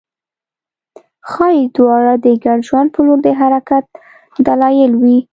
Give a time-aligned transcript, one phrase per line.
[1.29, 3.83] ښايي دواړه د ګډ ژوند په لور د حرکت
[4.45, 5.17] دلایل وي